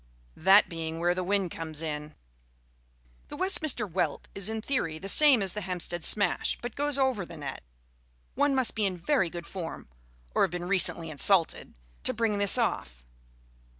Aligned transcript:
That 0.35 0.67
being 0.67 0.97
where 0.97 1.13
the 1.13 1.23
wind 1.23 1.51
comes 1.51 1.83
in. 1.83 2.15
The 3.27 3.37
Westminster 3.37 3.85
Welt 3.85 4.29
is 4.33 4.49
in 4.49 4.59
theory 4.63 4.97
the 4.97 5.07
same 5.07 5.43
as 5.43 5.53
the 5.53 5.61
Hampstead 5.61 6.03
Smash, 6.03 6.57
but 6.59 6.73
goes 6.75 6.97
over 6.97 7.23
the 7.23 7.37
net. 7.37 7.61
One 8.33 8.55
must 8.55 8.73
be 8.73 8.87
in 8.87 8.97
very 8.97 9.29
good 9.29 9.45
form 9.45 9.89
(or 10.33 10.41
have 10.41 10.49
been 10.49 10.67
recently 10.67 11.11
insulted) 11.11 11.75
to 12.01 12.15
bring 12.15 12.39
this 12.39 12.57
off. 12.57 13.05